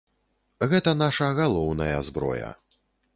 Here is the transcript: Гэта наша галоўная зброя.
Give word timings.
Гэта 0.71 0.93
наша 1.03 1.27
галоўная 1.39 1.95
зброя. 2.09 2.49